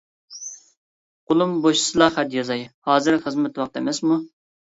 قولۇم 1.31 1.51
بوشىسىلا 1.65 2.07
خەت 2.17 2.33
يازاي، 2.37 2.65
ھازىر 2.91 3.21
خىزمەت 3.27 3.59
ۋاقتى 3.63 3.83
ئەمەسمۇ. 3.83 4.21